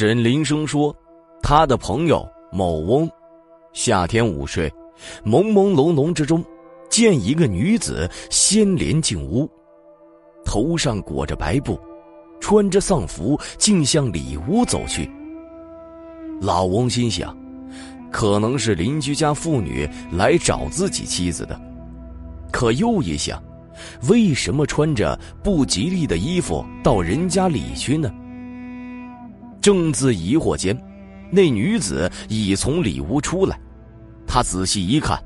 [0.00, 0.94] 沈林生说，
[1.42, 3.10] 他的朋友某翁，
[3.72, 4.72] 夏天午睡，
[5.24, 6.40] 朦朦胧胧之中，
[6.88, 9.50] 见一个女子先帘进屋，
[10.44, 11.76] 头上裹着白布，
[12.38, 15.10] 穿着丧服，竟向里屋走去。
[16.40, 17.36] 老翁心想，
[18.12, 21.60] 可能是邻居家妇女来找自己妻子的，
[22.52, 23.42] 可又一想，
[24.08, 28.08] 为什么穿着不吉利的衣服到人家里去呢？
[29.60, 30.76] 正自疑惑间，
[31.30, 33.58] 那女子已从里屋出来。
[34.26, 35.18] 他仔细一看，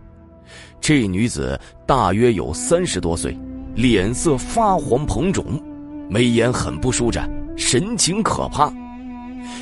[0.81, 3.37] 这女子大约有三十多岁，
[3.75, 5.61] 脸色发黄膨肿，
[6.09, 8.73] 眉眼很不舒展，神情可怕。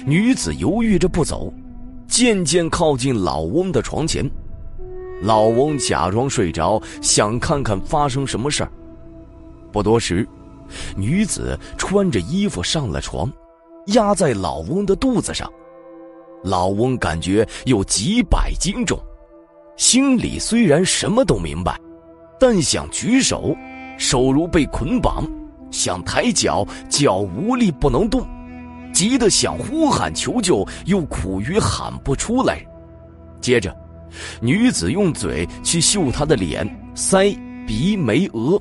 [0.05, 1.52] 女子犹豫着不走，
[2.06, 4.28] 渐渐靠近老翁的床前。
[5.23, 8.73] 老翁假装睡着，想看看发生什么事儿。
[9.73, 10.27] 不多时，
[10.97, 13.30] 女子穿着衣服上了床。
[13.87, 15.51] 压在老翁的肚子上，
[16.45, 18.98] 老翁感觉有几百斤重，
[19.77, 21.78] 心里虽然什么都明白，
[22.39, 23.56] 但想举手，
[23.98, 25.25] 手如被捆绑；
[25.70, 28.27] 想抬脚，脚无力不能动，
[28.92, 32.64] 急得想呼喊求救，又苦于喊不出来。
[33.41, 33.75] 接着，
[34.41, 37.36] 女子用嘴去嗅他的脸、腮、
[37.67, 38.61] 鼻、眉、额，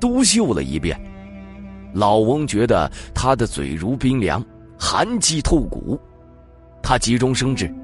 [0.00, 0.98] 都嗅了一遍。
[1.96, 4.44] 老翁觉得他的嘴如冰凉。
[4.78, 5.98] 寒气透骨，
[6.82, 7.74] 他急中生智，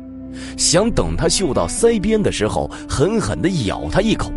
[0.59, 4.31] 想等他嗅到腮边的时候，狠狠地咬他一口。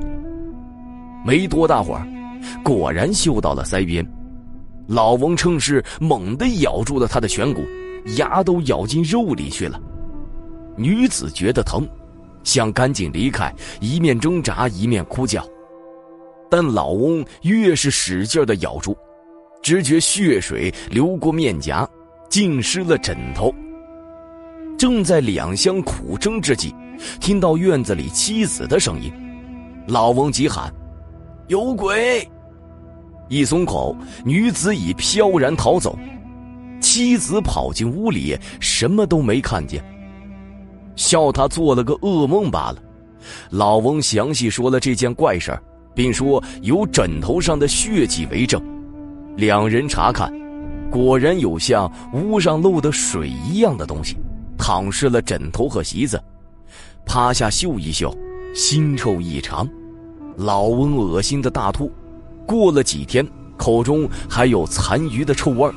[1.25, 2.07] 没多大会儿，
[2.63, 4.07] 果然嗅到了腮边。
[4.87, 7.61] 老翁趁势猛地咬住了他的颧骨，
[8.15, 9.77] 牙都咬进肉里去了。
[10.77, 11.85] 女子觉得疼，
[12.45, 15.45] 想赶紧离开，一面挣扎一面哭叫，
[16.49, 18.95] 但老翁越是使劲的咬住，
[19.65, 21.89] 只觉血水流过面颊。
[22.29, 23.51] 浸湿了枕头。
[24.77, 26.75] 正在两相苦争之际，
[27.19, 29.11] 听到院子里妻子的声音，
[29.87, 30.71] 老翁急喊
[31.47, 32.27] ：“有鬼！”
[33.29, 33.95] 一松口，
[34.25, 35.97] 女子已飘然逃走。
[36.81, 39.81] 妻子跑进屋里，什么都没看见，
[40.95, 42.77] 笑他做了个噩梦罢了。
[43.49, 45.57] 老翁详细说了这件怪事
[45.95, 48.61] 并说有枕头上的血迹为证。
[49.35, 50.31] 两人查看。
[50.91, 54.15] 果然有像屋上漏的水一样的东西，
[54.57, 56.21] 淌湿了枕头和席子。
[57.05, 58.15] 趴下嗅一嗅，
[58.55, 59.67] 腥臭异常。
[60.37, 61.91] 老翁恶心的大吐，
[62.45, 65.69] 过了几天，口中还有残余的臭味